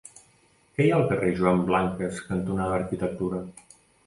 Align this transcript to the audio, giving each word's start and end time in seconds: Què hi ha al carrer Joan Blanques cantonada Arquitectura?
Què 0.77 0.85
hi 0.87 0.87
ha 0.93 0.95
al 0.99 1.05
carrer 1.11 1.29
Joan 1.41 1.61
Blanques 1.67 2.23
cantonada 2.31 2.79
Arquitectura? 2.81 3.45